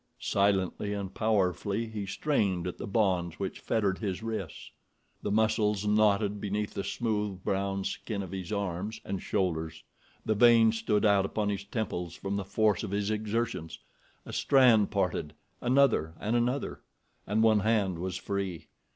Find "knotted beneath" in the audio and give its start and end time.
5.85-6.73